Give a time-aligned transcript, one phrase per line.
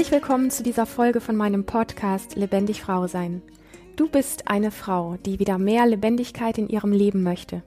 [0.00, 3.42] Herzlich willkommen zu dieser Folge von meinem Podcast Lebendig Frau sein.
[3.96, 7.62] Du bist eine Frau, die wieder mehr Lebendigkeit in ihrem Leben möchte,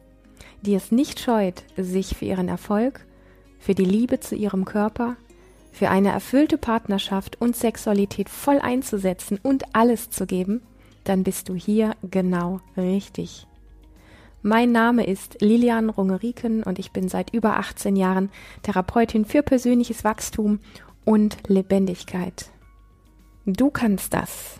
[0.63, 3.05] die es nicht scheut, sich für ihren Erfolg,
[3.59, 5.15] für die Liebe zu ihrem Körper,
[5.71, 10.63] für eine erfüllte Partnerschaft und Sexualität voll einzusetzen und alles zu geben,
[11.03, 13.45] dann bist du hier genau richtig.
[14.41, 18.31] Mein Name ist Lilian Rungeriken und ich bin seit über 18 Jahren
[18.63, 20.61] Therapeutin für persönliches Wachstum
[21.05, 22.49] und Lebendigkeit.
[23.45, 24.57] Du kannst das.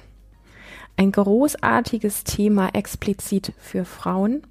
[0.98, 4.44] Ein großartiges Thema explizit für Frauen.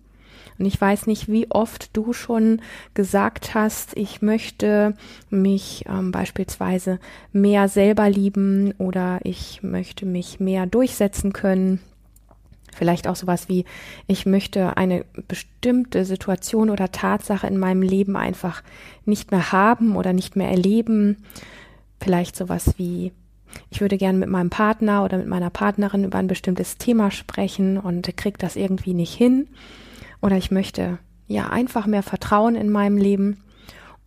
[0.59, 2.61] Und ich weiß nicht, wie oft du schon
[2.95, 4.95] gesagt hast, ich möchte
[5.31, 6.99] mich ähm, beispielsweise
[7.33, 11.81] mehr selber lieben oder ich möchte mich mehr durchsetzen können.
[12.75, 13.65] Vielleicht auch sowas wie,
[14.07, 18.63] ich möchte eine bestimmte Situation oder Tatsache in meinem Leben einfach
[19.05, 21.19] nicht mehr haben oder nicht mehr erleben.
[22.03, 23.13] Vielleicht sowas wie,
[23.71, 27.79] ich würde gerne mit meinem Partner oder mit meiner Partnerin über ein bestimmtes Thema sprechen
[27.79, 29.49] und krieg das irgendwie nicht hin.
[30.21, 33.43] Oder ich möchte ja einfach mehr Vertrauen in meinem Leben.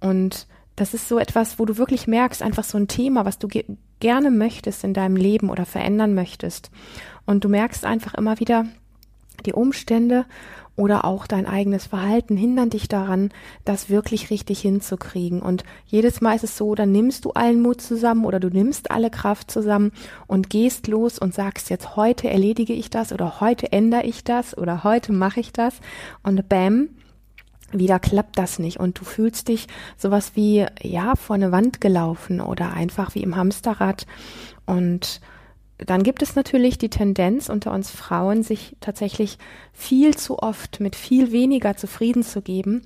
[0.02, 3.48] Und das ist so etwas, wo du wirklich merkst, einfach so ein Thema, was du
[3.48, 3.66] ge
[4.02, 6.70] gerne möchtest in deinem Leben oder verändern möchtest.
[7.26, 8.66] Und du merkst einfach immer wieder,
[9.46, 10.26] die Umstände
[10.76, 13.30] oder auch dein eigenes Verhalten hindern dich daran,
[13.64, 15.42] das wirklich richtig hinzukriegen.
[15.42, 18.92] Und jedes Mal ist es so, dann nimmst du allen Mut zusammen oder du nimmst
[18.92, 19.92] alle Kraft zusammen
[20.28, 24.58] und gehst los und sagst jetzt, heute erledige ich das oder heute ändere ich das
[24.58, 25.76] oder heute mache ich das.
[26.24, 26.90] Und bam,
[27.72, 29.68] wieder klappt das nicht und du fühlst dich
[29.98, 34.06] sowas wie, ja, vor eine Wand gelaufen oder einfach wie im Hamsterrad
[34.66, 35.22] und
[35.78, 39.38] dann gibt es natürlich die Tendenz unter uns Frauen, sich tatsächlich
[39.74, 42.82] viel zu oft mit viel weniger zufrieden zu geben,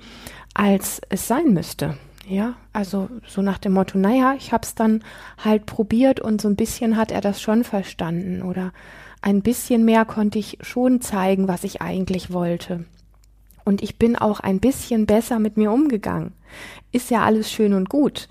[0.54, 1.98] als es sein müsste.
[2.28, 5.04] Ja, also so nach dem Motto, naja, ich hab's dann
[5.44, 8.72] halt probiert und so ein bisschen hat er das schon verstanden oder
[9.22, 12.86] ein bisschen mehr konnte ich schon zeigen, was ich eigentlich wollte.
[13.66, 16.34] Und ich bin auch ein bisschen besser mit mir umgegangen.
[16.92, 18.28] Ist ja alles schön und gut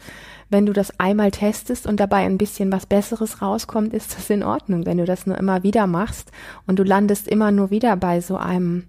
[0.51, 4.43] wenn du das einmal testest und dabei ein bisschen was Besseres rauskommt, ist das in
[4.43, 4.87] Ordnung.
[4.87, 6.33] Wenn du das nur immer wieder machst
[6.67, 8.85] und du landest immer nur wieder bei so einem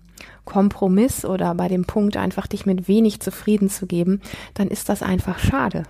[0.46, 4.22] Kompromiss oder bei dem Punkt, einfach dich mit wenig zufrieden zu geben,
[4.54, 5.84] dann ist das einfach schade.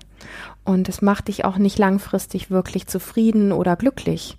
[0.64, 4.38] Und es macht dich auch nicht langfristig wirklich zufrieden oder glücklich.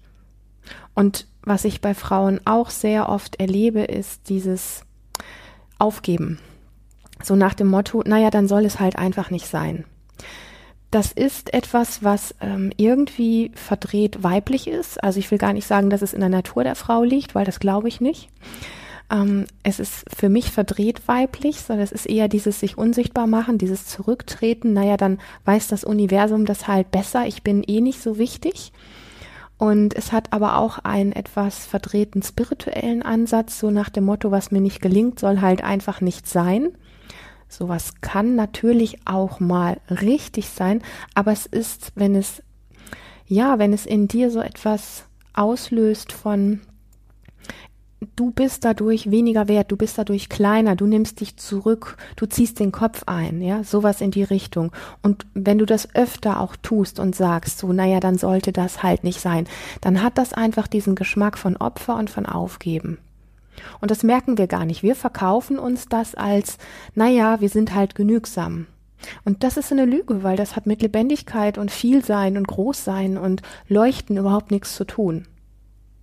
[0.94, 4.82] Und was ich bei Frauen auch sehr oft erlebe, ist dieses
[5.78, 6.38] Aufgeben.
[7.22, 9.84] So nach dem Motto, naja, dann soll es halt einfach nicht sein
[10.90, 15.02] das ist etwas, was ähm, irgendwie verdreht weiblich ist.
[15.02, 17.44] Also ich will gar nicht sagen, dass es in der Natur der Frau liegt, weil
[17.44, 18.28] das glaube ich nicht.
[19.10, 23.58] Ähm, es ist für mich verdreht weiblich, sondern es ist eher dieses sich unsichtbar machen,
[23.58, 24.72] dieses Zurücktreten.
[24.72, 27.26] Naja, dann weiß das Universum das halt besser.
[27.26, 28.72] Ich bin eh nicht so wichtig.
[29.58, 34.50] Und es hat aber auch einen etwas verdrehten spirituellen Ansatz, so nach dem Motto, was
[34.50, 36.70] mir nicht gelingt, soll halt einfach nicht sein.
[37.50, 40.82] Sowas kann natürlich auch mal richtig sein,
[41.14, 42.44] aber es ist, wenn es,
[43.26, 46.60] ja, wenn es in dir so etwas auslöst von,
[48.14, 52.60] du bist dadurch weniger wert, du bist dadurch kleiner, du nimmst dich zurück, du ziehst
[52.60, 54.70] den Kopf ein, ja, sowas in die Richtung.
[55.02, 59.02] Und wenn du das öfter auch tust und sagst, so, naja, dann sollte das halt
[59.02, 59.48] nicht sein,
[59.80, 62.98] dann hat das einfach diesen Geschmack von Opfer und von Aufgeben.
[63.80, 64.82] Und das merken wir gar nicht.
[64.82, 66.58] Wir verkaufen uns das als,
[66.94, 68.66] naja, wir sind halt genügsam.
[69.24, 73.42] Und das ist eine Lüge, weil das hat mit Lebendigkeit und Vielsein und Großsein und
[73.68, 75.26] Leuchten überhaupt nichts zu tun.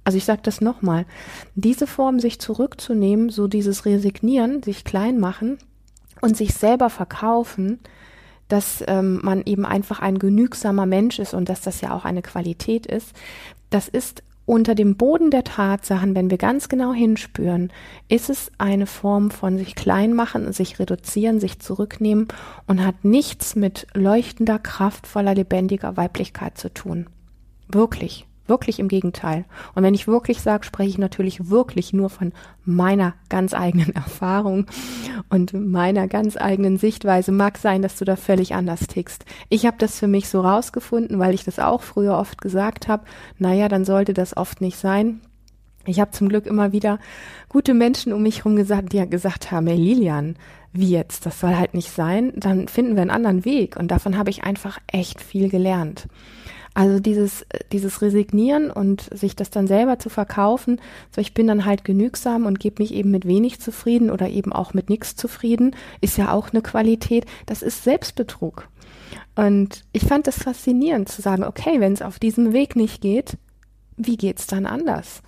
[0.03, 1.05] Also ich sage das nochmal.
[1.55, 5.57] Diese Form, sich zurückzunehmen, so dieses Resignieren, sich klein machen
[6.21, 7.79] und sich selber verkaufen,
[8.47, 12.21] dass ähm, man eben einfach ein genügsamer Mensch ist und dass das ja auch eine
[12.21, 13.13] Qualität ist,
[13.69, 17.71] das ist unter dem Boden der Tatsachen, wenn wir ganz genau hinspüren,
[18.07, 22.29] ist es eine Form von sich klein machen, sich reduzieren, sich zurücknehmen
[22.65, 27.07] und hat nichts mit leuchtender, kraftvoller, lebendiger Weiblichkeit zu tun.
[27.67, 28.26] Wirklich.
[28.47, 29.45] Wirklich im Gegenteil.
[29.75, 32.33] Und wenn ich wirklich sage, spreche ich natürlich wirklich nur von
[32.65, 34.65] meiner ganz eigenen Erfahrung
[35.29, 37.31] und meiner ganz eigenen Sichtweise.
[37.31, 39.25] Mag sein, dass du da völlig anders tickst.
[39.49, 43.03] Ich habe das für mich so rausgefunden, weil ich das auch früher oft gesagt habe.
[43.37, 45.21] Naja, dann sollte das oft nicht sein.
[45.87, 46.99] Ich habe zum Glück immer wieder
[47.47, 50.35] gute Menschen um mich herum gesagt, die ja gesagt haben, hey Lilian,
[50.73, 53.77] wie jetzt, das soll halt nicht sein, dann finden wir einen anderen Weg.
[53.77, 56.07] Und davon habe ich einfach echt viel gelernt.
[56.77, 60.79] Also dieses, dieses Resignieren und sich das dann selber zu verkaufen,
[61.09, 64.53] so ich bin dann halt genügsam und gebe mich eben mit wenig zufrieden oder eben
[64.53, 67.25] auch mit nichts zufrieden, ist ja auch eine Qualität.
[67.47, 68.67] Das ist Selbstbetrug.
[69.35, 73.37] Und ich fand das faszinierend zu sagen, okay, wenn es auf diesem Weg nicht geht,
[73.95, 75.23] wie geht's dann anders?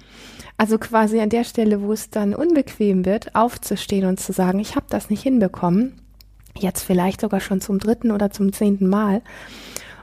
[0.56, 4.76] Also quasi an der Stelle, wo es dann unbequem wird, aufzustehen und zu sagen, ich
[4.76, 6.00] habe das nicht hinbekommen,
[6.60, 9.24] jetzt vielleicht sogar schon zum dritten oder zum zehnten Mal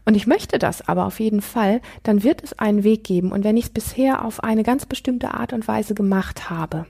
[0.06, 3.32] und ich möchte das aber auf jeden Fall, dann wird es einen Weg geben.
[3.32, 6.87] Und wenn ich es bisher auf eine ganz bestimmte Art und Weise gemacht habe,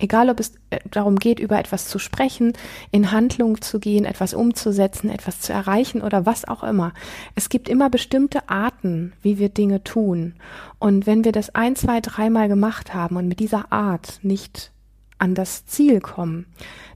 [0.00, 2.54] egal ob es äh, darum geht, über etwas zu sprechen,
[2.90, 6.92] in Handlung zu gehen, etwas umzusetzen, etwas zu erreichen oder was auch immer.
[7.36, 10.34] Es gibt immer bestimmte Arten, wie wir Dinge tun.
[10.80, 14.72] Und wenn wir das ein, zwei, dreimal gemacht haben und mit dieser Art nicht
[15.18, 16.46] an das Ziel kommen,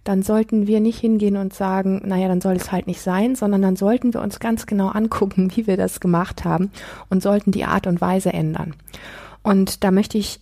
[0.04, 3.62] dann sollten wir nicht hingehen und sagen, naja, dann soll es halt nicht sein, sondern
[3.62, 6.70] dann sollten wir uns ganz genau angucken, wie wir das gemacht haben
[7.10, 8.74] und sollten die Art und Weise ändern.
[9.42, 10.40] Und da möchte ich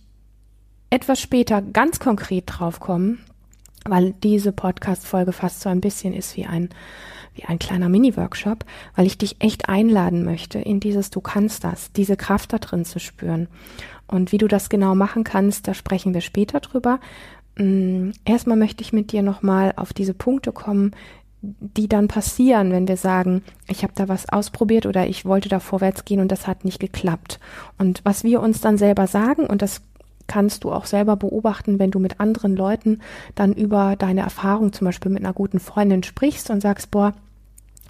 [0.89, 3.19] etwas später ganz konkret drauf kommen,
[3.85, 6.69] weil diese Podcast-Folge fast so ein bisschen ist wie ein,
[7.33, 11.91] wie ein kleiner Mini-Workshop, weil ich dich echt einladen möchte, in dieses Du kannst das,
[11.93, 13.47] diese Kraft da drin zu spüren.
[14.07, 16.99] Und wie du das genau machen kannst, da sprechen wir später drüber.
[17.57, 20.95] Mm, erstmal möchte ich mit dir nochmal auf diese Punkte kommen,
[21.41, 25.59] die dann passieren, wenn wir sagen, ich habe da was ausprobiert oder ich wollte da
[25.59, 27.39] vorwärts gehen und das hat nicht geklappt.
[27.79, 29.81] Und was wir uns dann selber sagen, und das
[30.27, 32.99] kannst du auch selber beobachten, wenn du mit anderen Leuten
[33.33, 37.13] dann über deine Erfahrung, zum Beispiel mit einer guten Freundin sprichst und sagst, boah,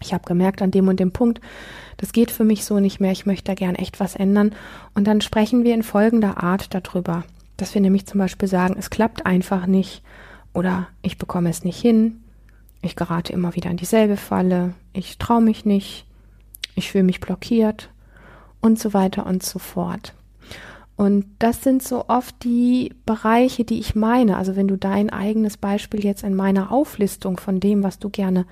[0.02, 1.42] ich habe gemerkt an dem und dem Punkt,
[1.98, 4.56] das geht für mich so nicht mehr, ich möchte da gern echt was ändern.
[4.96, 7.24] Und dann sprechen wir in folgender Art darüber
[7.62, 10.02] dass wir nämlich zum Beispiel sagen, es klappt einfach nicht
[10.54, 12.24] oder ich bekomme es nicht hin,
[12.82, 16.06] ich gerate immer wieder in dieselbe Falle, ich traue mich nicht,
[16.76, 17.90] ich fühle mich blockiert
[18.62, 20.14] und so weiter und so fort.
[20.96, 24.38] Und das sind so oft die Bereiche, die ich meine.
[24.38, 28.46] Also wenn du dein eigenes Beispiel jetzt in meiner Auflistung von dem, was du gerne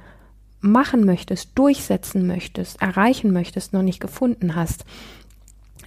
[0.61, 4.85] machen möchtest, durchsetzen möchtest, erreichen möchtest, noch nicht gefunden hast,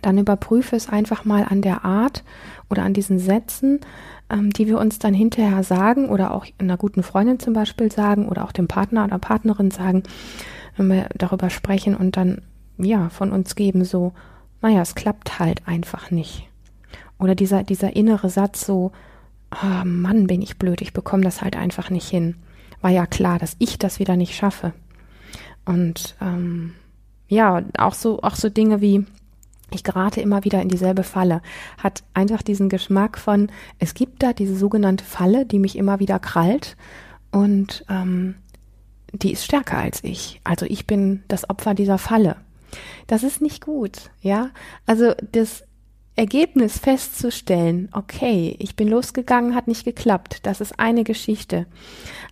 [0.03, 2.25] dann überprüfe es einfach mal an der Art
[2.69, 3.81] oder an diesen Sätzen,
[4.29, 8.29] ähm, die wir uns dann hinterher sagen oder auch einer guten Freundin zum Beispiel sagen
[8.29, 10.03] oder auch dem Partner oder Partnerin sagen,
[10.77, 12.43] wenn wir darüber sprechen und dann
[12.79, 14.13] ja von uns geben so,
[14.61, 16.49] naja, es klappt halt einfach nicht.
[17.19, 18.93] Oder dieser, dieser innere Satz so,
[19.53, 22.37] oh Mann, bin ich blöd, ich bekomme das halt einfach nicht hin.
[22.81, 24.73] War ja klar, dass ich das wieder nicht schaffe.
[25.65, 26.75] Und ähm,
[27.29, 29.05] ja, auch so, auch so Dinge wie,
[29.75, 31.43] ich gerate immer wieder in dieselbe Falle,
[31.79, 36.19] hat einfach diesen Geschmack von, es gibt da diese sogenannte Falle, die mich immer wieder
[36.19, 36.77] krallt
[37.31, 38.37] und ähm,
[39.13, 40.41] die ist stärker als ich.
[40.45, 42.37] Also ich bin das Opfer dieser Falle.
[43.07, 44.51] Das ist nicht gut, ja.
[44.87, 45.65] Also das
[46.15, 51.67] Ergebnis festzustellen, okay, ich bin losgegangen, hat nicht geklappt, das ist eine Geschichte.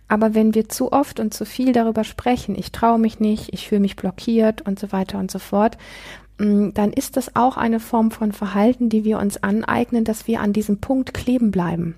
[0.07, 3.67] Aber wenn wir zu oft und zu viel darüber sprechen, ich traue mich nicht, ich
[3.67, 5.77] fühle mich blockiert und so weiter und so fort,
[6.41, 10.53] dann ist das auch eine Form von Verhalten, die wir uns aneignen, dass wir an
[10.53, 11.95] diesem Punkt kleben bleiben.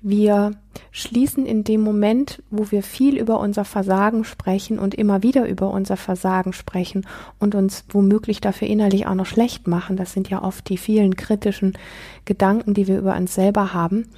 [0.00, 0.52] Wir
[0.90, 5.70] schließen in dem Moment, wo wir viel über unser Versagen sprechen und immer wieder über
[5.70, 7.06] unser Versagen sprechen
[7.38, 11.14] und uns womöglich dafür innerlich auch noch schlecht machen, das sind ja oft die vielen
[11.14, 11.78] kritischen
[12.24, 14.08] Gedanken, die wir über uns selber haben,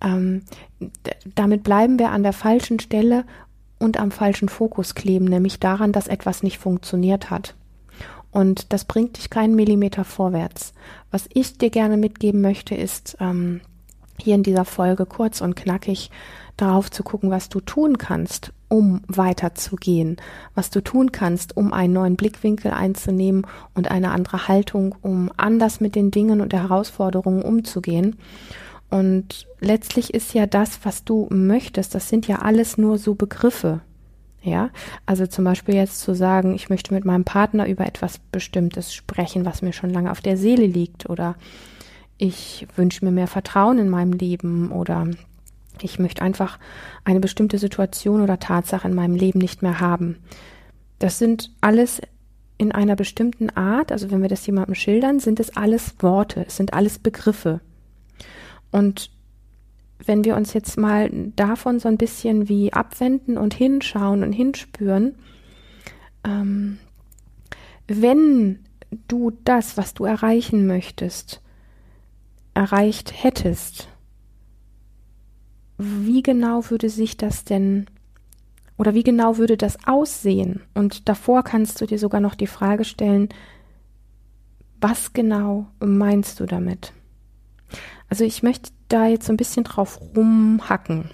[0.00, 0.42] ähm,
[1.34, 3.24] damit bleiben wir an der falschen Stelle
[3.78, 7.54] und am falschen Fokus kleben, nämlich daran, dass etwas nicht funktioniert hat.
[8.38, 10.72] Und das bringt dich keinen Millimeter vorwärts.
[11.10, 13.60] Was ich dir gerne mitgeben möchte, ist ähm,
[14.16, 16.12] hier in dieser Folge kurz und knackig
[16.56, 20.18] darauf zu gucken, was du tun kannst, um weiterzugehen,
[20.54, 25.80] was du tun kannst, um einen neuen Blickwinkel einzunehmen und eine andere Haltung, um anders
[25.80, 28.18] mit den Dingen und Herausforderungen umzugehen.
[28.88, 33.80] Und letztlich ist ja das, was du möchtest, das sind ja alles nur so Begriffe,
[34.42, 34.70] ja,
[35.06, 39.44] also zum Beispiel jetzt zu sagen, ich möchte mit meinem Partner über etwas Bestimmtes sprechen,
[39.44, 41.36] was mir schon lange auf der Seele liegt, oder
[42.18, 45.08] ich wünsche mir mehr Vertrauen in meinem Leben, oder
[45.80, 46.58] ich möchte einfach
[47.04, 50.16] eine bestimmte Situation oder Tatsache in meinem Leben nicht mehr haben.
[50.98, 52.00] Das sind alles
[52.58, 56.56] in einer bestimmten Art, also wenn wir das jemandem schildern, sind es alles Worte, es
[56.56, 57.60] sind alles Begriffe.
[58.72, 59.10] Und
[60.04, 65.16] wenn wir uns jetzt mal davon so ein bisschen wie abwenden und hinschauen und hinspüren,
[66.24, 66.78] ähm,
[67.86, 68.60] wenn
[69.08, 71.42] du das, was du erreichen möchtest,
[72.54, 73.88] erreicht hättest,
[75.78, 77.86] wie genau würde sich das denn
[78.76, 80.62] oder wie genau würde das aussehen?
[80.74, 83.28] Und davor kannst du dir sogar noch die Frage stellen,
[84.80, 86.92] Was genau meinst du damit?
[88.08, 91.10] Also ich möchte da jetzt so ein bisschen drauf rumhacken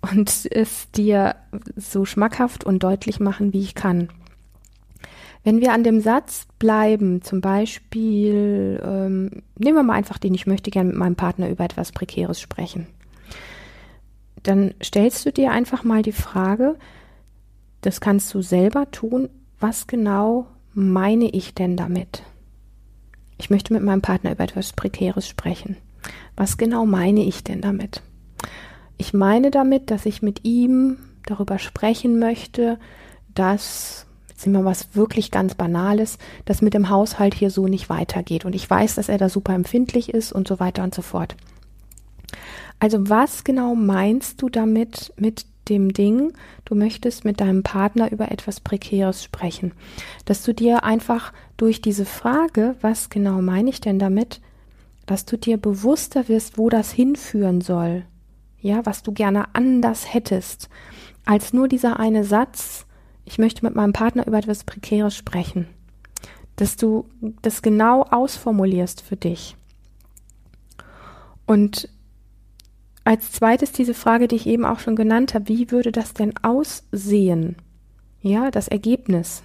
[0.00, 1.36] und es dir
[1.76, 4.08] so schmackhaft und deutlich machen, wie ich kann.
[5.42, 10.46] Wenn wir an dem Satz bleiben, zum Beispiel, ähm, nehmen wir mal einfach den, ich
[10.46, 12.88] möchte gerne mit meinem Partner über etwas Prekäres sprechen,
[14.42, 16.76] dann stellst du dir einfach mal die Frage,
[17.80, 19.28] das kannst du selber tun,
[19.60, 22.22] was genau meine ich denn damit?
[23.38, 25.76] Ich möchte mit meinem Partner über etwas Prekäres sprechen.
[26.36, 28.02] Was genau meine ich denn damit?
[28.98, 32.78] Ich meine damit, dass ich mit ihm darüber sprechen möchte,
[33.34, 37.90] dass, jetzt sind wir was wirklich ganz Banales, dass mit dem Haushalt hier so nicht
[37.90, 38.44] weitergeht.
[38.44, 41.36] Und ich weiß, dass er da super empfindlich ist und so weiter und so fort.
[42.78, 46.32] Also was genau meinst du damit mit dem Ding,
[46.64, 49.72] du möchtest mit deinem Partner über etwas Prekäres sprechen?
[50.24, 54.40] Dass du dir einfach durch diese Frage, was genau meine ich denn damit,
[55.06, 58.04] dass du dir bewusster wirst, wo das hinführen soll.
[58.60, 60.68] Ja, was du gerne anders hättest,
[61.24, 62.86] als nur dieser eine Satz,
[63.24, 65.66] ich möchte mit meinem Partner über etwas Prekäres sprechen.
[66.56, 67.08] Dass du
[67.42, 69.56] das genau ausformulierst für dich.
[71.46, 71.88] Und
[73.04, 76.34] als zweites diese Frage, die ich eben auch schon genannt habe, wie würde das denn
[76.42, 77.56] aussehen?
[78.20, 79.44] Ja, das Ergebnis.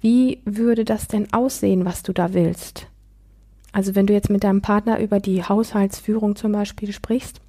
[0.00, 2.88] Wie würde das denn aussehen, was du da willst?
[3.72, 7.40] Also wenn du jetzt mit deinem Partner über die Haushaltsführung zum Beispiel sprichst,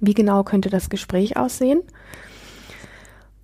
[0.00, 1.82] wie genau könnte das Gespräch aussehen?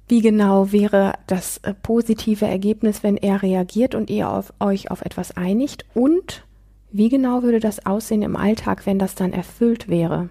[0.06, 5.00] Wie genau wäre das äh, positive Ergebnis, wenn er reagiert und ihr auf, euch auf
[5.02, 5.86] etwas einigt?
[5.94, 6.44] Und
[6.92, 10.28] wie genau würde das aussehen im Alltag, wenn das dann erfüllt wäre?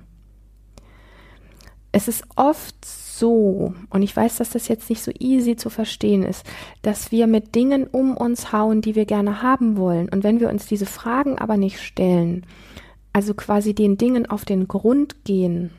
[1.94, 2.76] es ist oft
[3.20, 6.46] so, und ich weiß, dass das jetzt nicht so easy zu verstehen ist,
[6.82, 10.10] dass wir mit Dingen um uns hauen, die wir gerne haben wollen.
[10.10, 12.44] Und wenn wir uns diese Fragen aber nicht stellen,
[13.12, 15.70] also quasi den Dingen auf den Grund gehen,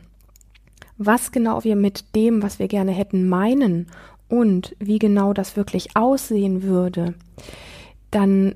[0.97, 3.89] was genau wir mit dem, was wir gerne hätten, meinen
[4.29, 7.15] und wie genau das wirklich aussehen würde,
[8.13, 8.55] dann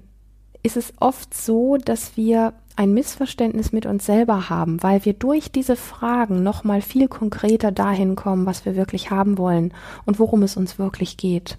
[0.62, 5.50] ist es oft so, dass wir ein Missverständnis mit uns selber haben, weil wir durch
[5.50, 9.75] diese Fragen noch mal viel konkreter dahin kommen, was wir wirklich haben wollen
[10.06, 11.58] und worum es uns wirklich geht.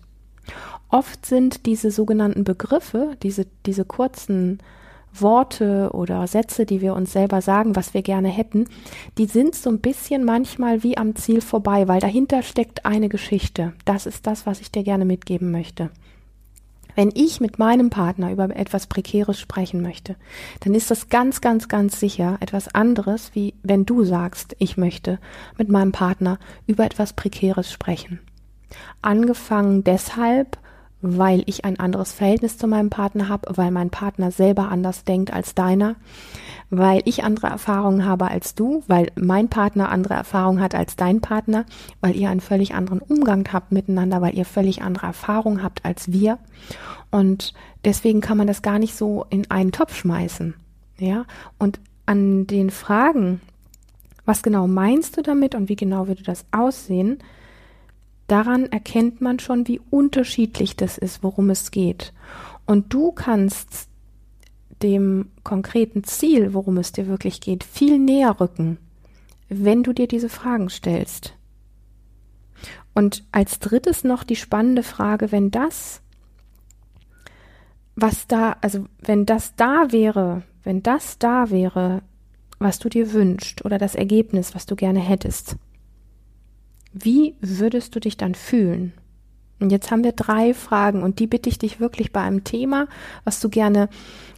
[0.87, 4.59] Oft sind diese sogenannten Begriffe, diese, diese kurzen
[5.13, 8.67] Worte oder Sätze, die wir uns selber sagen, was wir gerne hätten,
[9.17, 13.73] die sind so ein bisschen manchmal wie am Ziel vorbei, weil dahinter steckt eine Geschichte.
[13.83, 15.89] Das ist das, was ich dir gerne mitgeben möchte.
[16.95, 20.15] Wenn ich mit meinem Partner über etwas Prekäres sprechen möchte,
[20.61, 25.19] dann ist das ganz, ganz, ganz sicher etwas anderes, wie wenn du sagst, ich möchte
[25.57, 28.19] mit meinem Partner über etwas Prekäres sprechen.
[29.01, 30.57] Angefangen deshalb,
[31.01, 35.31] weil ich ein anderes Verhältnis zu meinem Partner habe, weil mein Partner selber anders denkt
[35.31, 35.95] als deiner,
[36.69, 41.21] weil ich andere Erfahrungen habe als du, weil mein Partner andere Erfahrungen hat als dein
[41.21, 41.65] Partner,
[42.01, 46.11] weil ihr einen völlig anderen Umgang habt miteinander, weil ihr völlig andere Erfahrungen habt als
[46.11, 46.37] wir.
[47.11, 47.53] Und
[47.85, 50.53] deswegen kann man das gar nicht so in einen Topf schmeißen.
[50.97, 51.25] Ja,
[51.57, 53.39] und an den Fragen,
[54.25, 57.19] was genau meinst du damit und wie genau würde das aussehen,
[58.31, 62.13] daran erkennt man schon, wie unterschiedlich das ist, worum es geht.
[62.65, 63.87] Und du kannst
[64.81, 68.77] dem konkreten Ziel, worum es dir wirklich geht, viel näher rücken,
[69.49, 71.35] wenn du dir diese Fragen stellst.
[72.93, 76.01] Und als drittes noch die spannende Frage, wenn das,
[77.95, 82.01] was da, also wenn das da wäre, wenn das da wäre,
[82.59, 85.55] was du dir wünschst oder das Ergebnis, was du gerne hättest,
[86.93, 88.93] wie würdest du dich dann fühlen?
[89.59, 92.87] Und jetzt haben wir drei Fragen und die bitte ich dich wirklich bei einem Thema,
[93.25, 93.89] was du gerne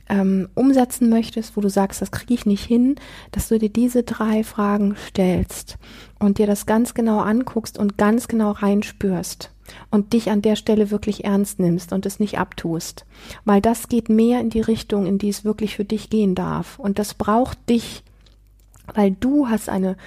[0.10, 2.96] ähm, umsetzen möchtest, wo du sagst, das kriege ich nicht hin,
[3.32, 5.78] dass du dir diese drei Fragen stellst
[6.20, 9.52] und dir das ganz genau anguckst und ganz genau reinspürst
[9.92, 13.06] und dich an der Stelle wirklich ernst nimmst und es nicht abtust,
[13.46, 16.80] weil das geht mehr in die Richtung, in die es wirklich für dich gehen darf
[16.80, 18.04] und das braucht dich,
[18.94, 19.98] weil du hast eine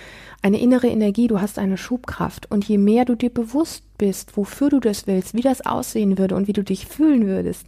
[0.45, 4.69] eine innere Energie, du hast eine Schubkraft und je mehr du dir bewusst bist, wofür
[4.69, 7.67] du das willst, wie das aussehen würde und wie du dich fühlen würdest,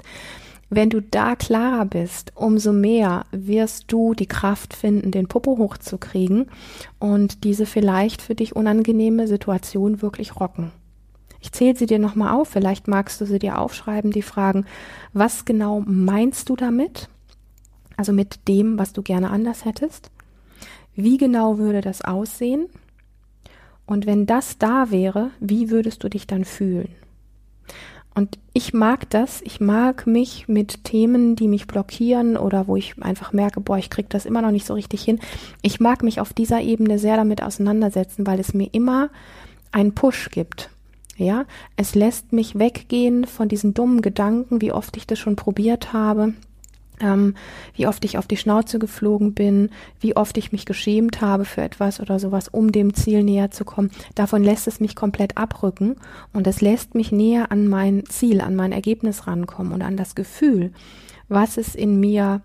[0.69, 6.51] wenn du da klarer bist, umso mehr wirst du die Kraft finden, den Popo hochzukriegen
[6.99, 10.71] und diese vielleicht für dich unangenehme Situation wirklich rocken.
[11.41, 14.67] Ich zähle sie dir nochmal auf, vielleicht magst du sie dir aufschreiben, die Fragen,
[15.15, 17.09] was genau meinst du damit?
[17.97, 20.11] Also mit dem, was du gerne anders hättest?
[20.97, 22.67] Wie genau würde das aussehen?
[23.85, 26.89] Und wenn das da wäre, wie würdest du dich dann fühlen?
[28.15, 29.43] Und ich mag das.
[29.43, 33.91] Ich mag mich mit Themen, die mich blockieren oder wo ich einfach merke, boah, ich
[33.91, 35.21] krieg das immer noch nicht so richtig hin.
[35.61, 39.11] Ich mag mich auf dieser Ebene sehr damit auseinandersetzen, weil es mir immer
[39.71, 40.71] einen Push gibt.
[41.19, 41.45] Ja,
[41.77, 46.33] es lässt mich weggehen von diesen dummen Gedanken, wie oft ich das schon probiert habe
[47.01, 47.35] ähm,
[47.75, 51.63] wie oft ich auf die Schnauze geflogen bin, wie oft ich mich geschämt habe für
[51.63, 53.91] etwas oder sowas, um dem Ziel näher zu kommen.
[54.15, 55.97] Davon lässt es mich komplett abrücken
[56.33, 60.15] und es lässt mich näher an mein Ziel, an mein Ergebnis rankommen und an das
[60.15, 60.73] Gefühl,
[61.29, 62.43] was es in mir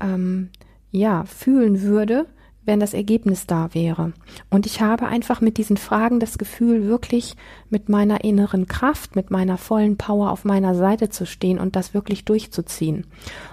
[0.00, 0.50] ähm,
[0.90, 2.26] ja fühlen würde,
[2.70, 4.12] wenn das Ergebnis da wäre.
[4.48, 7.34] Und ich habe einfach mit diesen Fragen das Gefühl, wirklich
[7.68, 11.94] mit meiner inneren Kraft, mit meiner vollen Power auf meiner Seite zu stehen und das
[11.94, 13.08] wirklich durchzuziehen.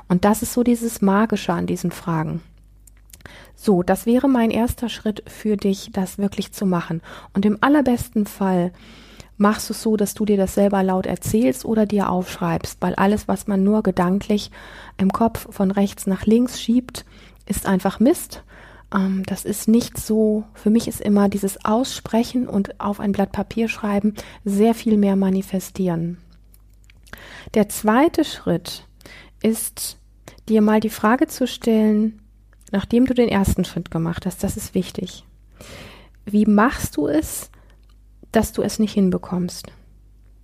[0.07, 2.41] Und das ist so dieses Magische an diesen Fragen.
[3.55, 7.01] So, das wäre mein erster Schritt für dich, das wirklich zu machen.
[7.33, 8.71] Und im allerbesten Fall
[9.35, 12.93] machst du es so, dass du dir das selber laut erzählst oder dir aufschreibst, weil
[12.93, 14.51] alles, was man nur gedanklich
[14.97, 17.03] im Kopf von rechts nach links schiebt,
[17.47, 18.43] ist einfach Mist
[18.93, 23.31] ähm, das ist nicht so, für mich ist immer dieses Aussprechen und auf ein Blatt
[23.31, 24.13] Papier schreiben
[24.45, 26.17] sehr viel mehr manifestieren.
[27.53, 28.85] Der zweite Schritt
[29.41, 29.97] ist,
[30.49, 32.21] dir mal die Frage zu stellen,
[32.71, 35.25] nachdem du den ersten Schritt gemacht hast, das ist wichtig.
[36.25, 37.49] Wie machst du es,
[38.31, 39.67] dass du es nicht hinbekommst?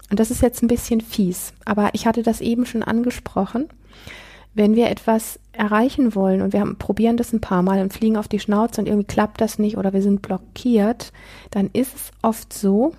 [0.09, 3.69] Und das ist jetzt ein bisschen fies, aber ich hatte das eben schon angesprochen
[4.53, 8.17] wenn wir etwas erreichen wollen und wir haben, probieren das ein paar Mal und fliegen
[8.17, 11.13] auf die Schnauze und irgendwie klappt das nicht oder wir sind blockiert,
[11.51, 12.93] dann ist es oft so,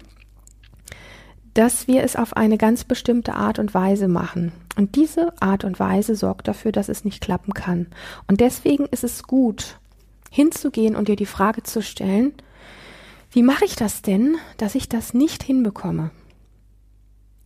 [1.53, 4.53] dass wir es auf eine ganz bestimmte Art und Weise machen.
[4.77, 7.87] Und diese Art und Weise sorgt dafür, dass es nicht klappen kann.
[8.27, 9.79] Und deswegen ist es gut,
[10.31, 12.35] hinzugehen und dir die Frage zu stellen,
[13.31, 16.11] wie mache ich das denn, dass ich das nicht hinbekomme?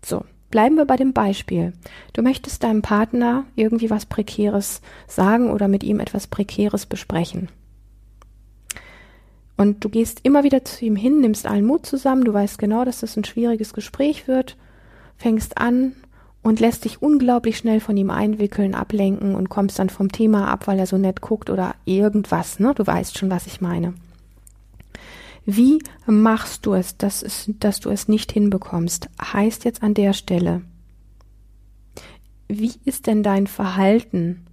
[0.04, 1.74] So, Bleiben wir bei dem Beispiel.
[2.14, 7.48] Du möchtest deinem Partner irgendwie was Prekäres sagen oder mit ihm etwas Prekäres besprechen.
[9.58, 12.84] Und du gehst immer wieder zu ihm hin, nimmst allen Mut zusammen, du weißt genau,
[12.84, 14.56] dass das ein schwieriges Gespräch wird,
[15.16, 15.94] fängst an
[16.42, 20.66] und lässt dich unglaublich schnell von ihm einwickeln, ablenken und kommst dann vom Thema ab,
[20.68, 22.72] weil er so nett guckt oder irgendwas, ne?
[22.74, 23.94] Du weißt schon, was ich meine.
[25.50, 29.08] Wie machst du es, dass, es, dass du es nicht hinbekommst?
[29.32, 30.60] Heißt jetzt an der Stelle,
[32.48, 34.44] wie ist denn dein Verhalten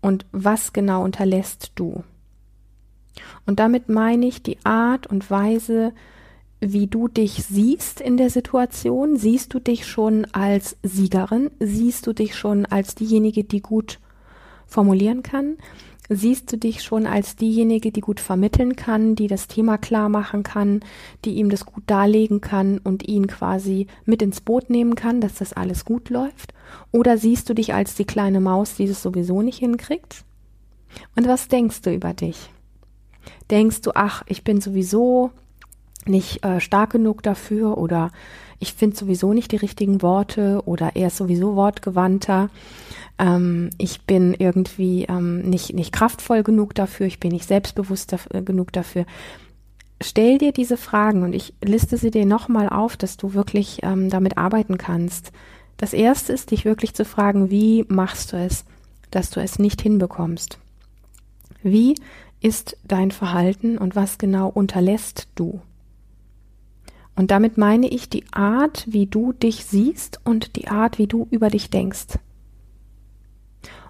[0.00, 2.04] und was genau unterlässt du?
[3.44, 5.92] Und damit meine ich die Art und Weise,
[6.58, 9.18] wie du dich siehst in der Situation.
[9.18, 11.50] Siehst du dich schon als Siegerin?
[11.60, 14.00] Siehst du dich schon als diejenige, die gut
[14.66, 15.58] formulieren kann?
[16.08, 20.42] Siehst du dich schon als diejenige, die gut vermitteln kann, die das Thema klar machen
[20.42, 20.80] kann,
[21.24, 25.34] die ihm das gut darlegen kann und ihn quasi mit ins Boot nehmen kann, dass
[25.34, 26.54] das alles gut läuft?
[26.92, 30.24] Oder siehst du dich als die kleine Maus, die es sowieso nicht hinkriegt?
[31.16, 32.50] Und was denkst du über dich?
[33.50, 35.30] Denkst du, ach, ich bin sowieso
[36.06, 38.12] nicht äh, stark genug dafür oder
[38.58, 42.50] ich finde sowieso nicht die richtigen Worte oder er ist sowieso wortgewandter
[43.18, 48.34] ähm, ich bin irgendwie ähm, nicht, nicht kraftvoll genug dafür, ich bin nicht selbstbewusst dafür,
[48.34, 49.06] äh, genug dafür.
[50.02, 54.10] Stell dir diese Fragen und ich liste sie dir nochmal auf, dass du wirklich ähm,
[54.10, 55.32] damit arbeiten kannst.
[55.78, 58.64] Das erste ist, dich wirklich zu fragen, wie machst du es,
[59.10, 60.58] dass du es nicht hinbekommst?
[61.62, 61.94] Wie
[62.42, 65.60] ist dein Verhalten und was genau unterlässt du?
[67.16, 71.26] Und damit meine ich die Art, wie du dich siehst und die Art, wie du
[71.30, 72.18] über dich denkst.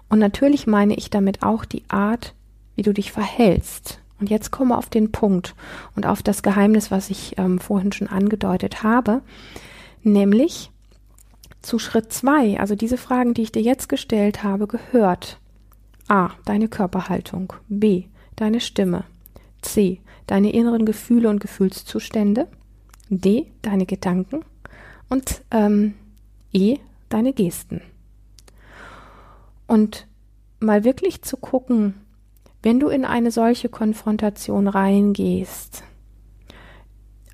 [0.09, 2.33] Und natürlich meine ich damit auch die Art,
[2.75, 3.99] wie du dich verhältst.
[4.19, 5.55] Und jetzt komme auf den Punkt
[5.95, 9.21] und auf das Geheimnis, was ich ähm, vorhin schon angedeutet habe,
[10.01, 10.71] nämlich
[11.61, 15.39] zu Schritt zwei, also diese Fragen, die ich dir jetzt gestellt habe, gehört
[16.07, 16.29] A.
[16.45, 18.05] Deine Körperhaltung, B.
[18.37, 19.03] Deine Stimme,
[19.61, 19.99] C.
[20.25, 22.47] Deine inneren Gefühle und Gefühlszustände,
[23.09, 23.51] D.
[23.61, 24.43] Deine Gedanken
[25.09, 25.93] und ähm,
[26.51, 26.77] E.
[27.09, 27.81] Deine Gesten.
[29.67, 30.07] Und
[30.59, 31.93] mal wirklich zu gucken,
[32.63, 35.83] wenn du in eine solche Konfrontation reingehst,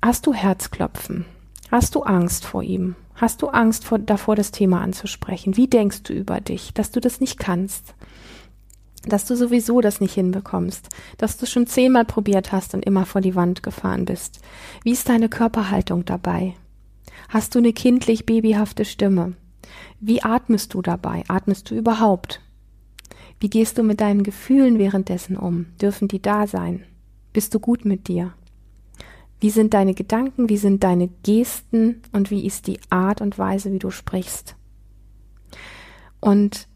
[0.02, 1.24] hast du Herzklopfen?
[1.70, 2.94] Hast du Angst vor ihm?
[3.14, 5.56] Hast du Angst vor, davor, das Thema anzusprechen?
[5.56, 7.94] Wie denkst du über dich, dass du das nicht kannst?
[9.06, 10.88] Dass du sowieso das nicht hinbekommst?
[11.18, 14.40] Dass du schon zehnmal probiert hast und immer vor die Wand gefahren bist?
[14.82, 16.54] Wie ist deine Körperhaltung dabei?
[17.28, 19.34] Hast du eine kindlich babyhafte Stimme?
[20.00, 21.24] Wie atmest du dabei?
[21.28, 22.40] Atmest du überhaupt?
[23.40, 25.66] Wie gehst du mit deinen Gefühlen währenddessen um?
[25.80, 26.84] Dürfen die da sein?
[27.32, 28.32] Bist du gut mit dir?
[29.40, 33.72] Wie sind deine Gedanken, wie sind deine Gesten und wie ist die Art und Weise,
[33.72, 34.56] wie du sprichst?
[36.20, 36.68] Und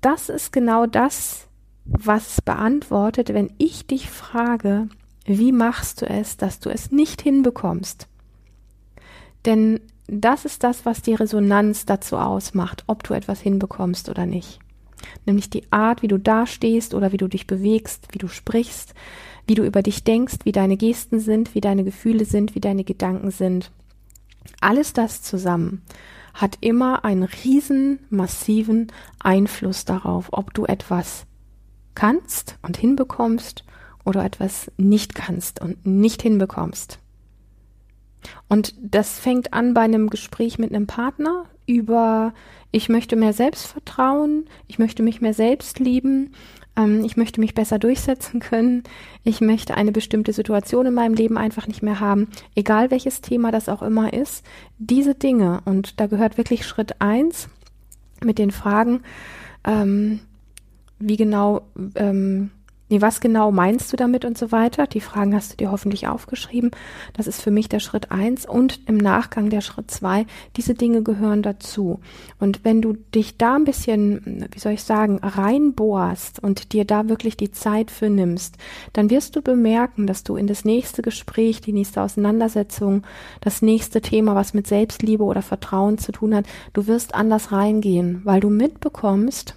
[0.00, 1.46] das ist genau das,
[1.84, 4.88] was beantwortet, wenn ich dich frage,
[5.24, 8.08] wie machst du es, dass du es nicht hinbekommst?
[9.44, 14.60] Denn das ist das, was die Resonanz dazu ausmacht, ob du etwas hinbekommst oder nicht.
[15.24, 18.94] Nämlich die Art, wie du dastehst oder wie du dich bewegst, wie du sprichst,
[19.46, 22.84] wie du über dich denkst, wie deine Gesten sind, wie deine Gefühle sind, wie deine
[22.84, 23.70] Gedanken sind.
[24.60, 25.82] Alles das zusammen
[26.36, 31.26] hat immer einen riesen massiven Einfluss darauf, ob du etwas
[31.94, 33.64] kannst und hinbekommst
[34.04, 37.00] oder etwas nicht kannst und nicht hinbekommst.
[38.48, 42.34] Und das fängt an bei einem Gespräch mit einem Partner über,
[42.70, 46.34] ich möchte mehr Selbstvertrauen, ich möchte mich mehr selbst lieben,
[46.76, 48.82] ähm, ich möchte mich besser durchsetzen können,
[49.24, 53.50] ich möchte eine bestimmte Situation in meinem Leben einfach nicht mehr haben, egal welches Thema
[53.50, 54.44] das auch immer ist.
[54.78, 57.48] Diese Dinge, und da gehört wirklich Schritt eins
[58.24, 59.02] mit den Fragen,
[59.64, 60.20] ähm,
[60.98, 61.62] wie genau
[61.94, 62.50] ähm,
[62.88, 64.86] nee, was genau meinst du damit und so weiter?
[64.86, 66.70] Die Fragen hast du dir hoffentlich aufgeschrieben.
[67.14, 70.26] Das ist für mich der Schritt eins und im Nachgang der Schritt zwei.
[70.56, 72.00] Diese Dinge gehören dazu.
[72.38, 77.08] Und wenn du dich da ein bisschen, wie soll ich sagen, reinbohrst und dir da
[77.08, 78.56] wirklich die Zeit für nimmst,
[78.92, 83.02] dann wirst du bemerken, dass du in das nächste Gespräch, die nächste Auseinandersetzung,
[83.40, 88.20] das nächste Thema, was mit Selbstliebe oder Vertrauen zu tun hat, du wirst anders reingehen,
[88.24, 89.54] weil du mitbekommst,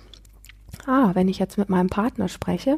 [0.88, 2.78] ah, wenn ich jetzt mit meinem Partner spreche,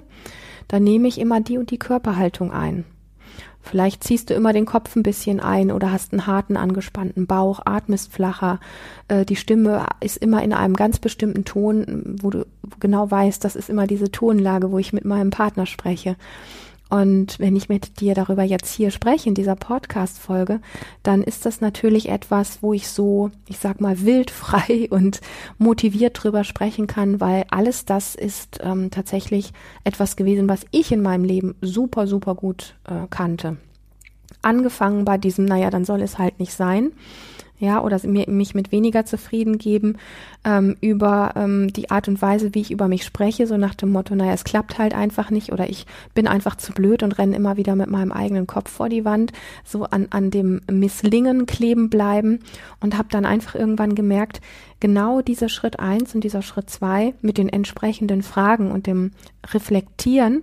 [0.68, 2.86] dann nehme ich immer die und die Körperhaltung ein.
[3.64, 7.60] Vielleicht ziehst du immer den Kopf ein bisschen ein oder hast einen harten, angespannten Bauch,
[7.64, 8.60] atmest flacher.
[9.08, 12.46] Äh, die Stimme ist immer in einem ganz bestimmten Ton, wo du
[12.80, 16.16] genau weißt, das ist immer diese Tonlage, wo ich mit meinem Partner spreche.
[16.92, 20.60] Und wenn ich mit dir darüber jetzt hier spreche, in dieser Podcast-Folge,
[21.04, 25.22] dann ist das natürlich etwas, wo ich so, ich sag mal, wildfrei und
[25.58, 29.54] motiviert drüber sprechen kann, weil alles das ist ähm, tatsächlich
[29.86, 33.56] etwas gewesen, was ich in meinem Leben super, super gut äh, kannte.
[34.42, 36.92] Angefangen bei diesem, naja, dann soll es halt nicht sein.
[37.62, 39.98] Ja, oder mich mit weniger zufrieden geben,
[40.44, 43.92] ähm, über ähm, die Art und Weise, wie ich über mich spreche, so nach dem
[43.92, 47.36] Motto, naja, es klappt halt einfach nicht oder ich bin einfach zu blöd und renne
[47.36, 49.32] immer wieder mit meinem eigenen Kopf vor die Wand,
[49.64, 52.40] so an, an dem Misslingen kleben bleiben
[52.80, 54.42] und habe dann einfach irgendwann gemerkt,
[54.80, 59.12] genau dieser Schritt eins und dieser Schritt zwei mit den entsprechenden Fragen und dem
[59.54, 60.42] Reflektieren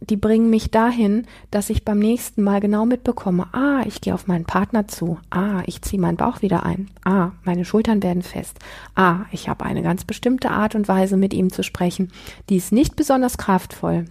[0.00, 4.26] die bringen mich dahin, dass ich beim nächsten Mal genau mitbekomme, ah, ich gehe auf
[4.26, 8.58] meinen Partner zu, ah, ich ziehe meinen Bauch wieder ein, ah, meine Schultern werden fest,
[8.94, 12.12] ah, ich habe eine ganz bestimmte Art und Weise mit ihm zu sprechen,
[12.48, 14.06] die ist nicht besonders kraftvoll.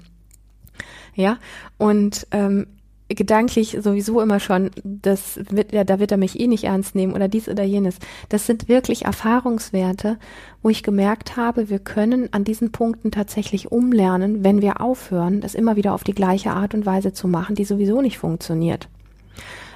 [1.15, 1.39] Ja,
[1.77, 2.67] und ähm,
[3.09, 7.13] gedanklich sowieso immer schon, das wird, ja, da wird er mich eh nicht ernst nehmen
[7.13, 7.99] oder dies oder jenes.
[8.29, 10.17] Das sind wirklich Erfahrungswerte,
[10.61, 15.55] wo ich gemerkt habe, wir können an diesen Punkten tatsächlich umlernen, wenn wir aufhören, das
[15.55, 18.89] immer wieder auf die gleiche Art und Weise zu machen, die sowieso nicht funktioniert.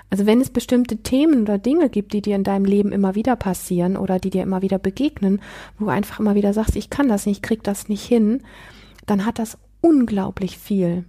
[0.10, 3.38] Also wenn es bestimmte Themen oder Dinge gibt, die dir in deinem Leben immer wieder
[3.38, 5.42] passieren oder die dir immer wieder begegnen,
[5.80, 8.44] wo du einfach immer wieder sagst, ich kann das nicht, ich krieg das nicht hin,
[9.06, 11.06] dann hat das unglaublich viel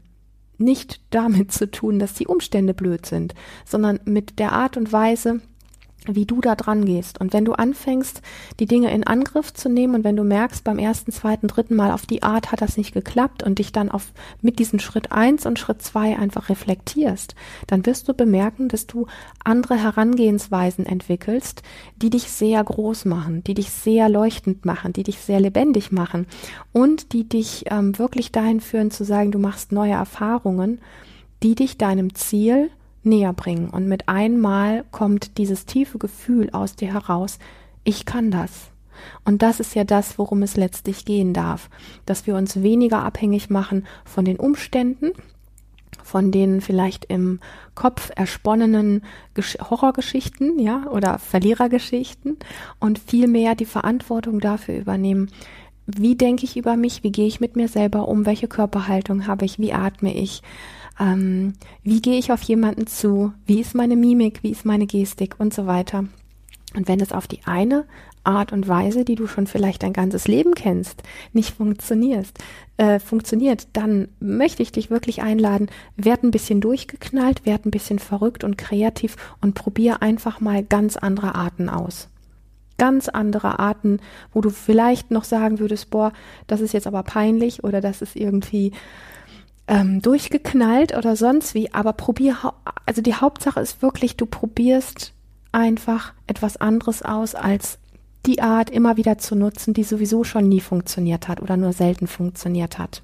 [0.63, 5.41] nicht damit zu tun, dass die Umstände blöd sind, sondern mit der Art und Weise,
[6.07, 7.21] wie du da dran gehst.
[7.21, 8.23] Und wenn du anfängst,
[8.61, 11.93] die Dinge in Angriff zu nehmen und wenn du merkst, beim ersten, zweiten, dritten Mal
[11.93, 15.47] auf die Art hat das nicht geklappt und dich dann auf, mit diesem Schritt eins
[15.47, 17.35] und Schritt zwei einfach reflektierst,
[17.67, 19.07] dann wirst du bemerken, dass du
[19.45, 21.63] andere Herangehensweisen entwickelst,
[21.97, 26.27] die dich sehr groß machen, die dich sehr leuchtend machen, die dich sehr lebendig machen
[26.73, 30.81] und die dich ähm, wirklich dahin führen zu sagen, du machst neue Erfahrungen,
[31.43, 32.71] die dich deinem Ziel
[33.03, 33.71] näher bringen.
[33.71, 37.39] Und mit einmal kommt dieses tiefe Gefühl aus dir heraus,
[37.85, 38.71] ich kann das.
[39.25, 41.71] Und das ist ja das, worum es letztlich gehen darf,
[42.07, 45.13] dass wir uns weniger abhängig machen von den Umständen,
[46.03, 47.41] von den vielleicht im
[47.75, 49.03] Kopf ersponnenen
[49.35, 52.37] Gesch Horrorgeschichten, ja, oder Verlierergeschichten
[52.81, 55.31] und vielmehr die Verantwortung dafür übernehmen,
[55.87, 59.45] wie denke ich über mich, wie gehe ich mit mir selber um, welche Körperhaltung habe
[59.45, 60.43] ich, wie atme ich,
[61.03, 65.35] ähm, wie gehe ich auf jemanden zu, wie ist meine Mimik, wie ist meine Gestik
[65.39, 66.05] und so weiter.
[66.77, 67.85] Und wenn es auf die eine
[68.25, 72.39] Art und Weise, die du schon vielleicht dein ganzes Leben kennst, nicht funktionierst,
[72.77, 77.99] äh, funktioniert, dann möchte ich dich wirklich einladen, werd ein bisschen durchgeknallt, werd ein bisschen
[77.99, 82.09] verrückt und kreativ und probier einfach mal ganz andere Arten aus.
[82.79, 83.99] Ganz andere Arten,
[84.33, 86.13] wo du vielleicht noch sagen würdest, boah,
[86.47, 88.73] das ist jetzt aber peinlich oder das ist irgendwie
[89.67, 92.37] ähm, durchgeknallt oder sonst wie, aber probier,
[92.87, 95.13] also die Hauptsache ist wirklich, du probierst
[95.53, 97.79] einfach etwas anderes aus als
[98.27, 102.07] die Art immer wieder zu nutzen, die sowieso schon nie funktioniert hat oder nur selten
[102.07, 103.03] funktioniert hat.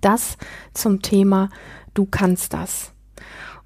[0.00, 0.36] Das
[0.74, 1.50] zum Thema,
[1.94, 2.92] du kannst das.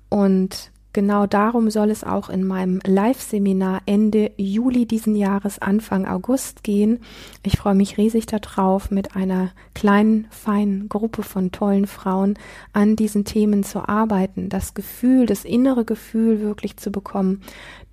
[0.09, 6.65] Und Genau darum soll es auch in meinem Live-Seminar Ende Juli diesen Jahres, Anfang August
[6.65, 6.99] gehen.
[7.45, 12.35] Ich freue mich riesig darauf, mit einer kleinen, feinen Gruppe von tollen Frauen
[12.73, 17.43] an diesen Themen zu arbeiten, das Gefühl, das innere Gefühl wirklich zu bekommen,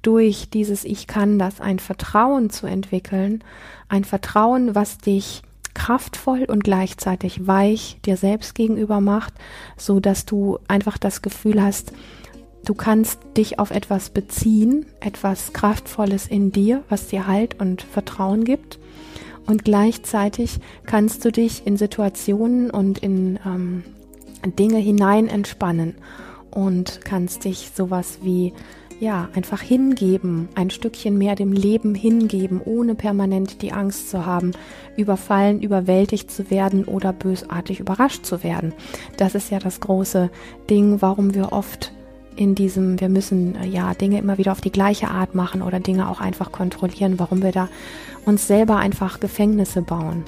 [0.02, 3.44] durch dieses Ich kann das, ein Vertrauen zu entwickeln,
[3.90, 5.44] ein Vertrauen, was dich
[5.76, 9.36] kraftvoll und gleichzeitig weich dir selbst gegenüber macht,
[9.78, 11.94] so dass du einfach das Gefühl hast,
[12.67, 18.43] Du kannst dich auf etwas beziehen, etwas Kraftvolles in dir, was dir Halt und Vertrauen
[18.43, 18.77] gibt.
[19.45, 23.86] Und gleichzeitig kannst du dich in Situationen und in ähm,
[24.60, 25.95] Dinge hinein entspannen
[26.51, 28.51] und kannst dich sowas wie
[28.99, 34.51] ja, einfach hingeben, ein Stückchen mehr dem Leben hingeben, ohne permanent die Angst zu haben,
[34.97, 38.73] überfallen, überwältigt zu werden oder bösartig überrascht zu werden.
[39.15, 40.30] Das ist ja das große
[40.69, 41.93] Ding, warum wir oft
[42.38, 45.80] in diesem, wir müssen äh, ja Dinge immer wieder auf die gleiche Art machen oder
[45.80, 47.67] Dinge auch einfach kontrollieren, warum wir da
[48.26, 50.23] uns selber einfach Gefängnisse bauen.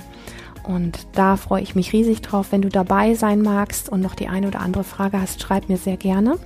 [0.64, 2.48] Und da freue ich mich riesig drauf.
[2.52, 5.78] Wenn du dabei sein magst und noch die eine oder andere Frage hast, schreib mir
[5.78, 6.38] sehr gerne.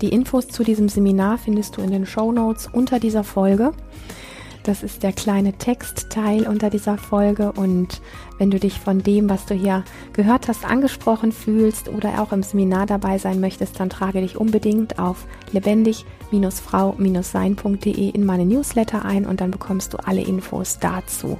[0.00, 3.72] Die Infos zu diesem Seminar findest du in den Show Notes unter dieser Folge.
[4.66, 7.52] Das ist der kleine Textteil unter dieser Folge.
[7.52, 8.00] Und
[8.38, 12.42] wenn du dich von dem, was du hier gehört hast, angesprochen fühlst oder auch im
[12.42, 19.40] Seminar dabei sein möchtest, dann trage dich unbedingt auf lebendig-frau-sein.de in meine Newsletter ein und
[19.40, 21.38] dann bekommst du alle Infos dazu.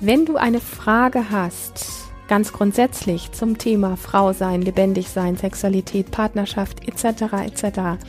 [0.00, 6.88] Wenn du eine Frage hast, ganz grundsätzlich zum Thema Frau sein, lebendig sein, Sexualität, Partnerschaft
[6.88, 7.34] etc.
[7.44, 8.02] etc.,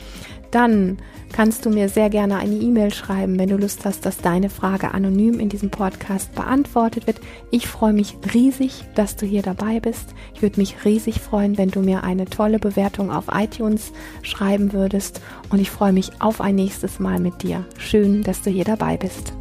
[0.50, 0.98] dann
[1.32, 4.92] kannst du mir sehr gerne eine E-Mail schreiben, wenn du Lust hast, dass deine Frage
[4.92, 7.20] anonym in diesem Podcast beantwortet wird.
[7.50, 10.14] Ich freue mich riesig, dass du hier dabei bist.
[10.34, 15.20] Ich würde mich riesig freuen, wenn du mir eine tolle Bewertung auf iTunes schreiben würdest.
[15.50, 17.64] Und ich freue mich auf ein nächstes Mal mit dir.
[17.76, 19.37] Schön, dass du hier dabei bist.